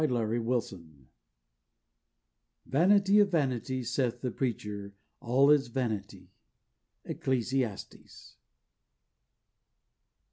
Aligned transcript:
VANITY 0.01 0.43
FAIR 0.43 0.79
"Vanity 2.65 3.19
of 3.19 3.29
vanities, 3.29 3.91
saith 3.93 4.21
the 4.21 4.31
preacher, 4.31 4.95
all 5.19 5.51
is 5.51 5.67
vanity." 5.67 6.31
ECCLESIASTES. 7.05 8.35